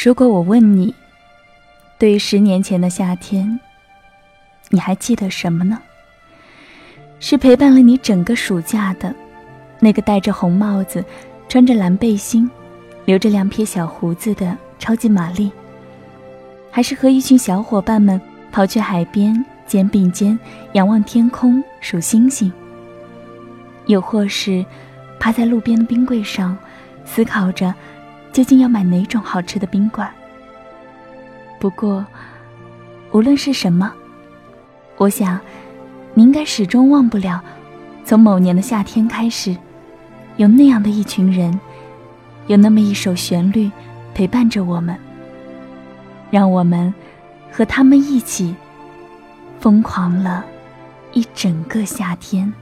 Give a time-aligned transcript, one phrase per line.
[0.00, 0.94] 如果我问你，
[1.98, 3.58] 对于十年前的夏天，
[4.70, 5.76] 你还记得什么呢？
[7.18, 9.12] 是陪伴了你整个暑假的，
[9.80, 11.04] 那个戴着红帽子、
[11.48, 12.48] 穿着蓝背心、
[13.06, 15.50] 留着两撇小胡子的超级玛丽，
[16.70, 18.20] 还是和一群小伙伴们
[18.52, 20.38] 跑去海边，肩并肩
[20.74, 22.52] 仰望天空数星星？
[23.86, 24.64] 又或是
[25.18, 26.56] 趴在路边的冰柜上，
[27.04, 27.74] 思考着
[28.32, 30.06] 究竟要买哪种好吃的冰棍？
[31.58, 32.04] 不过，
[33.12, 33.92] 无论是什么，
[34.96, 35.38] 我想。
[36.14, 37.40] 你应该始终忘不了，
[38.04, 39.56] 从某年的夏天开始，
[40.36, 41.60] 有那样的一群人，
[42.48, 43.70] 有那么一首旋律
[44.14, 44.98] 陪伴着我们，
[46.28, 46.92] 让我们
[47.52, 48.52] 和他们一起
[49.60, 50.44] 疯狂了
[51.12, 52.52] 一整个夏天。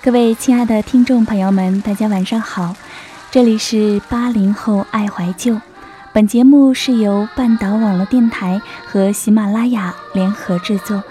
[0.00, 2.76] 各位亲爱的听众朋友们，大家晚上好，
[3.36, 5.60] 这里是八零后爱怀旧。
[6.10, 11.02] 本节目是由半岛网络电台和喜马拉雅联合制作，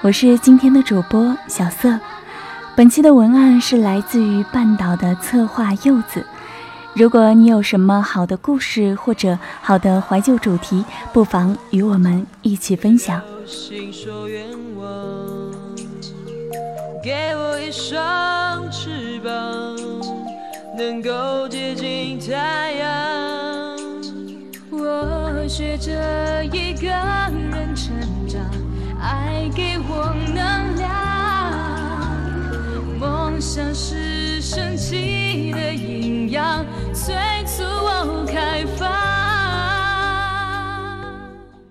[0.00, 2.00] 我是今天的主播小色。
[2.74, 6.24] 本期的文案是来自于半岛的策划柚子。
[6.94, 13.20] 如果你有什么好的故事或者好的怀旧主题，不妨与我们一起分享。
[17.02, 19.76] 给我一双翅膀，
[20.76, 23.76] 能够接近太阳。
[24.70, 27.94] 我学着一个人成
[28.26, 28.42] 长，
[29.00, 30.90] 爱给我能量。
[32.98, 37.14] 梦想是神奇的营养，催
[37.46, 38.90] 促我开放。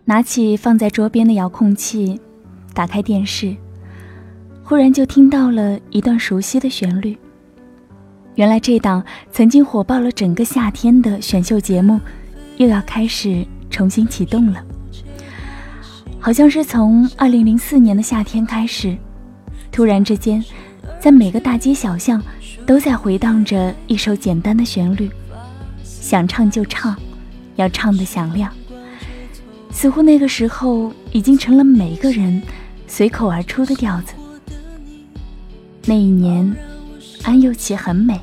[0.06, 2.22] 拿起放在桌边的遥控器，
[2.74, 3.54] 打开电视，
[4.64, 7.18] 忽然就听到了一段熟悉的旋律。
[8.36, 12.00] 原来这档曾经火爆了整个夏天的选秀节目。
[12.58, 14.64] 又要开始重新启动了，
[16.20, 18.96] 好像是从二零零四年的夏天开始，
[19.72, 20.42] 突然之间，
[21.00, 22.22] 在每个大街小巷
[22.64, 25.10] 都在回荡着一首简单的旋律，
[25.84, 26.96] 想唱就唱，
[27.56, 28.54] 要唱的响亮。
[29.72, 32.40] 似乎那个时候已经成了每个人
[32.86, 34.14] 随口而出的调子。
[35.86, 36.56] 那一年，
[37.24, 38.20] 安又琪很美。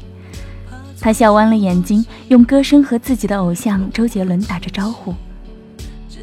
[1.01, 5.15] 他笑弯了眼睛，用歌声和自己的偶像周杰伦打着招呼。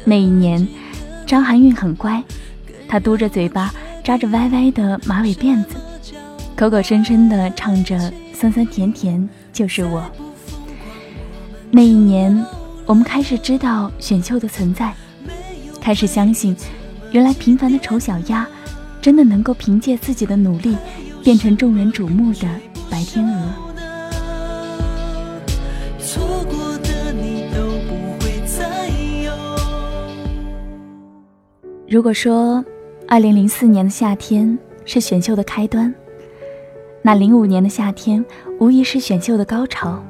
[0.04, 0.66] 那一年，
[1.26, 2.22] 张含韵很乖，
[2.88, 3.74] 她嘟着嘴巴，
[4.04, 5.74] 扎着歪歪的马尾辫子，
[6.56, 10.02] 口口声声地唱着“酸酸甜甜就是我”。
[11.72, 12.46] 那一年，
[12.86, 14.94] 我们开始知道选秀的存在，
[15.80, 16.56] 开始相信，
[17.10, 18.46] 原来平凡的丑小鸭，
[19.02, 20.76] 真的能够凭借自己的努力，
[21.24, 22.48] 变成众人瞩目的
[22.98, 23.48] 白天鹅。
[31.88, 32.64] 如果说，
[33.06, 35.94] 二零零四年的夏天是选秀的开端，
[37.00, 38.24] 那零五年的夏天
[38.58, 40.02] 无疑是选秀的高潮，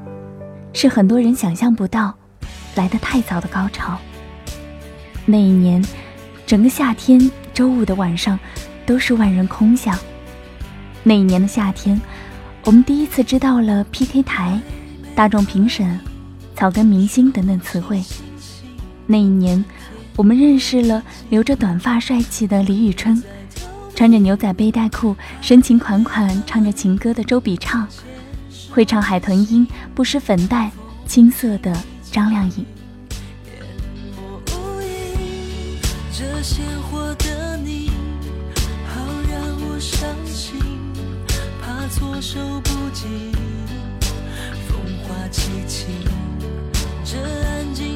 [0.73, 2.15] 是很多人想象不到，
[2.75, 3.99] 来得太早的高潮。
[5.27, 5.85] 那一年，
[6.47, 8.41] 整个夏天周五的晚上
[8.87, 9.95] 都是万人空巷。
[11.03, 12.01] 那一年的夏天，
[12.69, 14.61] 我们第一次知道了 PK 台、
[15.15, 15.99] 大众评审、
[16.55, 18.05] 草根明星等等词汇。
[19.07, 19.65] 那一年。
[20.17, 23.23] 我们认识了留着短发帅气的李宇春，
[23.95, 27.89] 穿着牛仔背带裤深情款款唱着情歌的周笔畅，
[28.69, 30.71] 会唱海豚音不施粉黛
[31.07, 31.75] 青涩的
[32.11, 32.67] 张靓颖。
[42.19, 43.07] 措手不及，
[44.67, 45.85] 风花凄凄，
[47.05, 47.17] 这
[47.47, 47.88] 安静。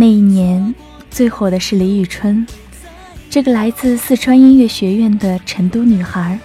[0.00, 0.72] 那一年
[1.10, 2.46] 最火的是李宇春，
[3.28, 6.38] 这个来自四川音乐学院的成都女孩，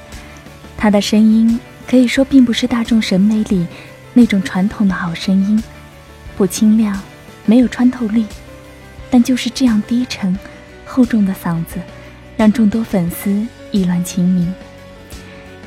[0.76, 3.68] 她的声音可以说并不是大众审美里
[4.12, 5.64] 那种传统的好声音，
[6.36, 7.00] 不清亮，
[7.46, 8.26] 没有穿透力，
[9.12, 10.36] 但就是这样低沉、
[10.84, 11.80] 厚重的嗓子，
[12.36, 14.52] 让众多粉丝意乱情迷。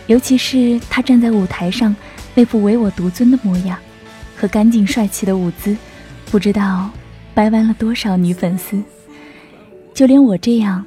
[0.09, 1.95] 尤其是她站在舞台上
[2.35, 3.79] 那副唯我独尊的模样，
[4.37, 5.77] 和干净帅气的舞姿，
[6.33, 6.91] 不知道
[7.37, 8.83] 掰弯了多少女粉丝。
[9.93, 10.83] 就连我这样，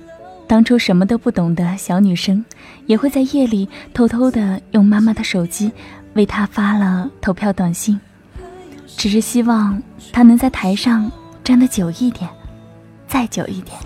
[0.47, 2.43] 当初什么都不懂的小女生，
[2.87, 5.71] 也会在夜里偷偷的用妈妈的手机
[6.15, 7.99] 为他发了投票短信，
[8.87, 9.79] 只是希望
[10.11, 11.11] 他能在台上
[11.43, 12.27] 站得久一点，
[13.07, 13.77] 再久一点。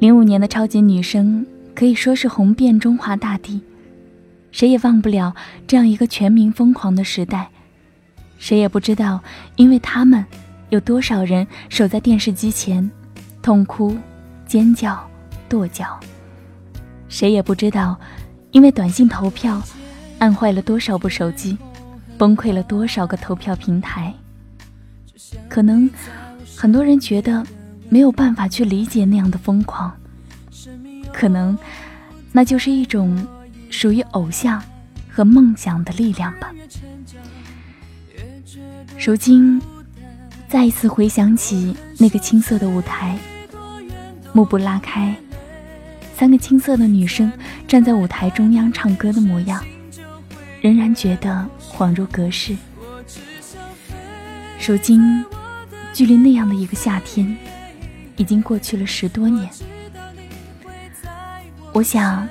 [0.00, 1.44] 零五年的超级女声
[1.74, 3.60] 可以说是红遍中华大地，
[4.50, 5.36] 谁也忘不了
[5.66, 7.50] 这样一个全民疯狂的时代，
[8.38, 9.20] 谁也不知道，
[9.56, 10.24] 因为他们，
[10.70, 12.90] 有多少人守在电视机前，
[13.42, 13.94] 痛哭、
[14.46, 15.06] 尖叫、
[15.50, 16.00] 跺脚，
[17.10, 18.00] 谁也不知道，
[18.52, 19.62] 因为短信投票，
[20.18, 21.58] 按坏了多少部手机，
[22.16, 24.14] 崩溃了多少个投票平台。
[25.46, 25.90] 可能
[26.56, 27.46] 很多人觉得。
[27.90, 29.92] 没有办法去理解那样的疯狂，
[31.12, 31.58] 可能
[32.30, 33.26] 那就是一种
[33.68, 34.62] 属于偶像
[35.10, 36.52] 和梦想的力量吧。
[38.96, 39.60] 如今，
[40.48, 43.18] 再一次回想起那个青涩的舞台，
[44.32, 45.14] 幕布拉开，
[46.14, 47.32] 三个青涩的女生
[47.66, 49.64] 站在舞台中央唱歌的模样，
[50.60, 52.56] 仍然觉得恍如隔世。
[54.64, 55.24] 如今，
[55.92, 57.36] 距离那样的一个夏天。
[58.16, 59.48] 已经过去了十多年，
[61.72, 62.28] 我想，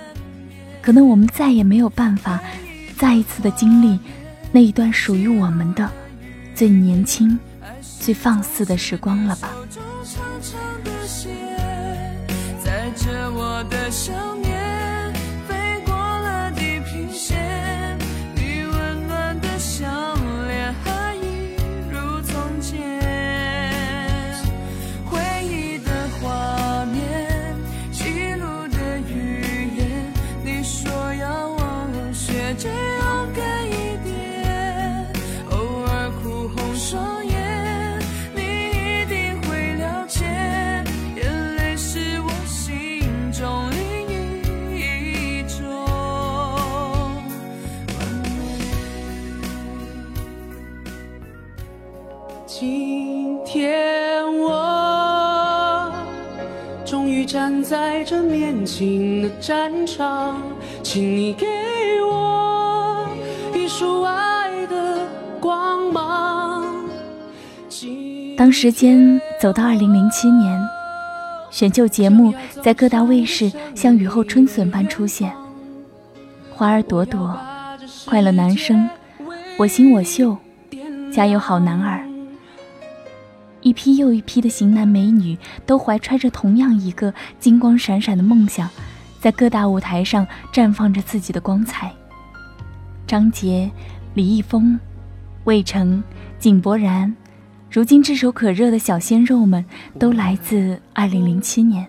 [0.82, 2.40] 可能我们再也没有办法
[2.98, 4.00] 再一次的经历
[4.52, 5.90] 那一段属于我们的
[6.54, 7.40] 最年轻、
[8.00, 9.50] 最放肆的时光了吧。
[12.64, 12.92] 在
[59.50, 60.40] 战场，
[60.84, 61.48] 请你给
[62.08, 63.10] 我
[63.52, 65.08] 一束爱的
[65.40, 66.64] 光芒。
[68.38, 70.62] 当时间走到二零零七年，
[71.50, 75.32] 选秀节目在各大卫视像雨后春笋般出现，
[76.54, 77.36] 《花儿朵朵》
[78.06, 78.88] 《快乐男声》
[79.58, 80.38] 《我型我秀》
[81.12, 82.06] 《加油好男儿》。
[83.62, 88.70] 一批又一批的型男美女都怀揣着同样一个金光闪闪的梦想，
[89.20, 91.92] 在各大舞台上绽放着自己的光彩。
[93.06, 93.70] 张杰、
[94.14, 94.80] 李易峰、
[95.44, 96.04] 魏晨、
[96.40, 97.16] 井柏然，
[97.70, 99.66] 如今炙手可热的小鲜肉们，
[100.00, 101.88] 都来自2007年。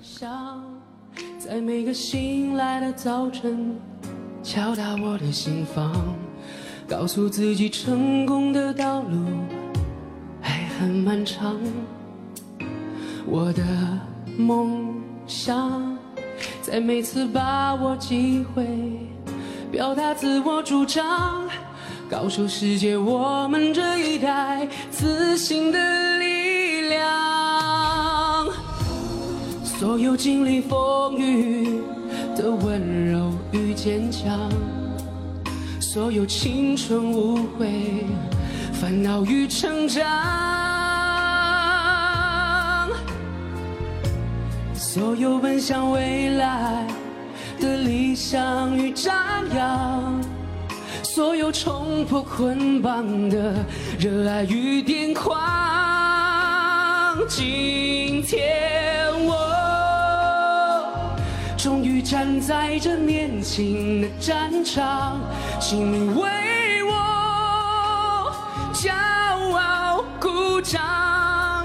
[1.38, 3.76] 在每个醒来的早晨，
[4.42, 5.94] 敲打我的心房，
[6.88, 9.26] 告诉自己成功的道路
[10.40, 10.70] 还。
[10.80, 11.60] 很漫长，
[13.26, 13.62] 我的
[14.38, 14.94] 梦
[15.26, 15.89] 想
[16.62, 18.64] 在每次把握机会
[19.72, 21.48] 表达自我主张，
[22.08, 28.46] 告诉世界我们这一代自信的力量。
[29.64, 31.80] 所有经历风雨
[32.36, 34.50] 的温柔与坚强，
[35.80, 38.04] 所有青春无悔
[38.74, 40.49] 烦恼与成长。
[44.92, 46.84] 所有奔向未来
[47.60, 49.14] 的理想与张
[49.54, 50.20] 扬，
[51.04, 53.54] 所有冲破捆绑的
[54.00, 55.38] 热爱与癫狂。
[57.28, 60.82] 今天我
[61.56, 65.20] 终于站在这年轻的战场，
[65.60, 68.32] 请你为我
[68.74, 68.90] 骄
[69.56, 71.64] 傲鼓掌。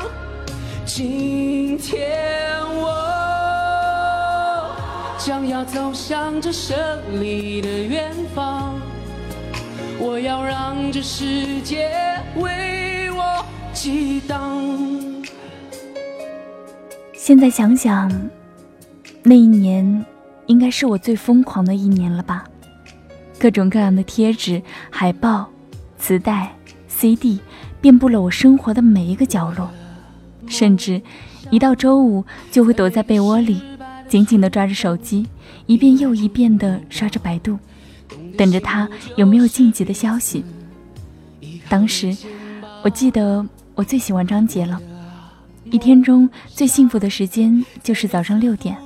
[0.85, 2.24] 今天
[5.55, 6.77] 要走向这胜
[7.23, 8.73] 利的远方，
[9.97, 11.89] 我要让这世界
[12.35, 14.61] 为我激荡。
[17.13, 18.11] 现在想想，
[19.23, 20.05] 那一年
[20.47, 22.43] 应该是我最疯狂的一年了吧？
[23.39, 25.49] 各种各样的贴纸、海报、
[25.97, 26.53] 磁带、
[26.89, 27.39] CD，
[27.79, 29.71] 遍布了我生活的每一个角落。
[30.49, 31.01] 甚至，
[31.49, 33.61] 一到周五就会躲在被窝里，
[34.15, 35.27] 紧紧地抓着手机，
[35.65, 37.59] 一遍又一遍地刷着百度，
[38.37, 40.41] 等着他有没有晋级的消息。
[41.67, 42.15] 当时，
[42.81, 43.45] 我记得
[43.75, 44.81] 我最喜欢张杰了。
[45.65, 48.77] 一天中最幸福的时间就是早上六点，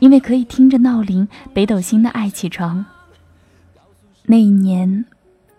[0.00, 2.84] 因为可以听着闹铃北斗星的爱起床。
[4.24, 5.04] 那一年，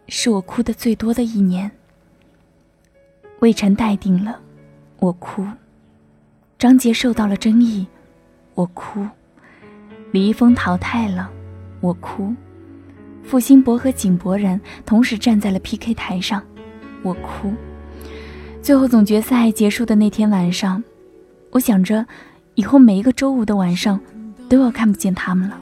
[0.09, 1.71] 是我哭的最多的一年。
[3.39, 4.41] 魏晨待定了，
[4.99, 5.45] 我哭；
[6.57, 7.87] 张杰受到了争议，
[8.59, 9.07] 我哭；
[10.11, 11.31] 李易峰淘汰了，
[11.79, 12.35] 我哭；
[13.23, 16.43] 付辛博和井柏然同时站在了 PK 台上，
[17.01, 17.53] 我哭。
[18.61, 20.83] 最后总决赛结束的那天晚上，
[21.51, 22.05] 我想着，
[22.55, 23.97] 以后每一个周五的晚上，
[24.49, 25.57] 都要看不见他们了，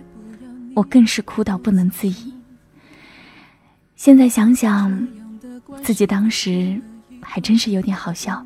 [0.74, 2.34] 我更是哭到不能自已。
[3.96, 5.08] 现在想想，
[5.84, 6.82] 自己当时
[7.22, 8.44] 还真是有点好笑。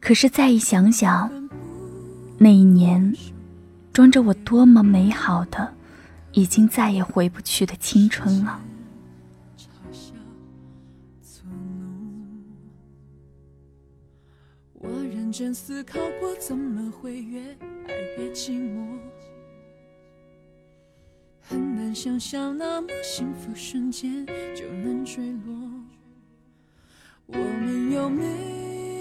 [0.00, 1.43] 可是再一想想，
[2.44, 3.14] 那一年，
[3.90, 5.72] 装着我多么美好的，
[6.32, 8.60] 已经再也回不去的青春了。
[15.32, 17.40] 真思考过，怎么会越
[17.88, 18.98] 爱越寂寞？
[21.40, 24.24] 很难想象那么幸福瞬间
[24.54, 25.70] 就能坠落。
[27.26, 29.00] 我们有没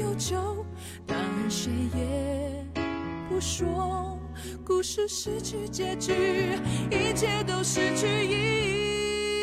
[0.00, 0.64] 有救？
[1.06, 2.45] 答案谁也
[3.36, 4.18] 不说。
[4.64, 6.14] 故事失去结局，
[6.90, 8.32] 一切都失去意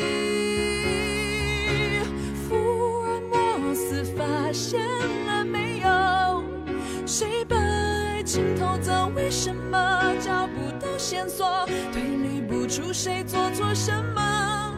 [2.48, 2.56] 福
[3.04, 4.80] 尔摩斯发现
[5.28, 6.42] 了没有？
[7.06, 9.12] 谁把爱情偷走？
[9.14, 11.64] 为什么找不到线索？
[11.92, 14.74] 推理不出谁做错什么？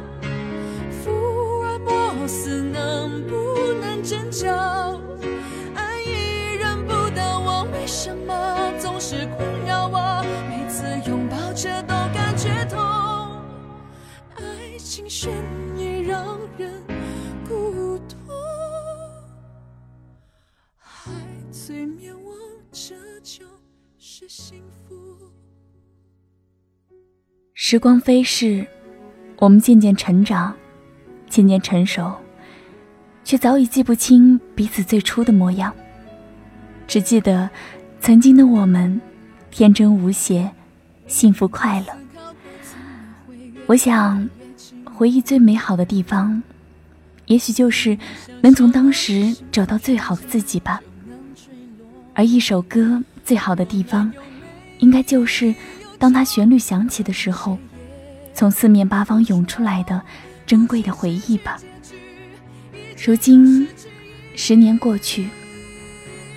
[1.02, 1.10] 福
[1.62, 3.34] 尔摩斯能不
[3.80, 4.46] 能拯救？
[7.86, 10.20] 为什么总是困扰我？
[10.48, 12.80] 每次拥抱着都感觉痛，
[14.34, 15.32] 爱情悬
[15.76, 16.82] 疑让人
[17.48, 18.16] 孤独。
[20.80, 21.12] 还
[21.52, 22.34] 最灭亡，
[22.72, 23.44] 这就
[24.00, 24.96] 是幸福。
[27.54, 28.66] 时光飞逝，
[29.38, 30.52] 我们渐渐成长，
[31.30, 32.12] 渐渐成熟，
[33.22, 35.72] 却早已记不清彼此最初的模样。
[36.88, 37.50] 只记得
[38.00, 39.00] 曾经的我们，
[39.50, 40.50] 天真无邪，
[41.06, 41.86] 幸福快乐。
[43.66, 44.28] 我想，
[44.84, 46.42] 回忆最美好的地方，
[47.26, 47.98] 也许就是
[48.40, 50.80] 能从当时找到最好的自己吧。
[52.14, 54.12] 而一首歌最好的地方，
[54.78, 55.52] 应该就是
[55.98, 57.58] 当它旋律响起的时候，
[58.32, 60.00] 从四面八方涌出来的
[60.46, 61.58] 珍贵的回忆吧。
[63.04, 63.66] 如今，
[64.36, 65.28] 十年过去，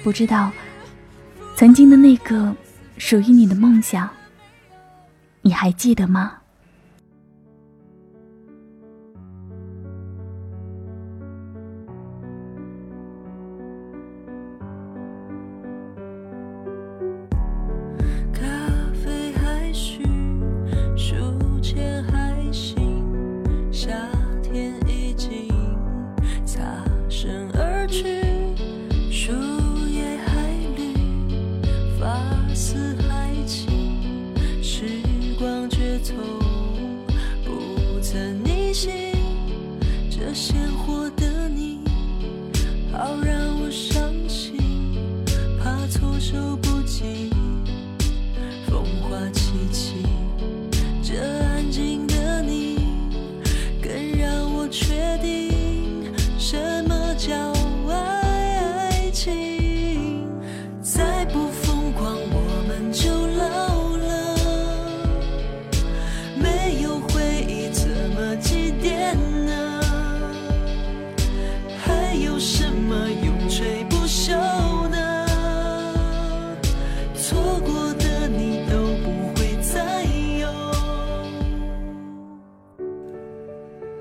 [0.04, 0.52] 不知道
[1.60, 2.56] 曾经的那个
[2.98, 4.10] 属于你的梦想，
[5.42, 6.39] 你还记得吗？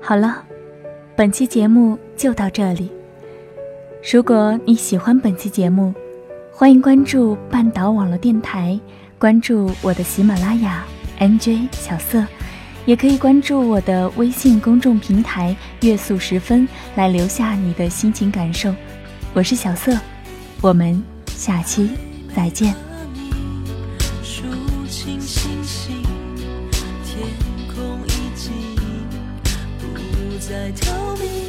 [0.09, 0.43] 好了，
[1.15, 2.89] 本期节目就到这里。
[4.11, 5.93] 如果你喜欢本期节目，
[6.51, 8.79] 欢迎关注半岛网络电台，
[9.19, 10.83] 关注我的喜马拉雅
[11.19, 12.25] NJ 小色，
[12.87, 18.73] 也可以关注我的微信公众平台月速十分来留下你的心情感受。
[19.35, 19.95] 我是小色，
[20.59, 21.87] 我们下期
[22.35, 22.88] 再见。
[30.71, 31.48] 不再